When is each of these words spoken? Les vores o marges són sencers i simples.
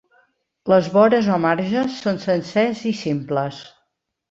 Les 0.71 0.89
vores 0.95 1.29
o 1.35 1.37
marges 1.43 1.99
són 2.07 2.19
sencers 2.25 2.83
i 2.95 2.97
simples. 3.05 3.63